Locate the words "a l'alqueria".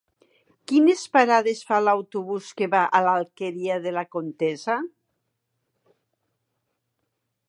2.99-3.77